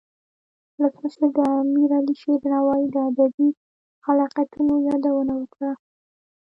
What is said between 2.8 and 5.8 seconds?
د ادبی خلاقیتونو یادونه وکړه.